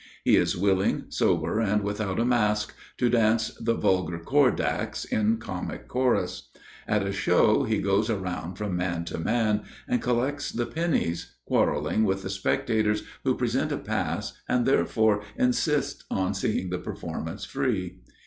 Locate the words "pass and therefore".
13.77-15.21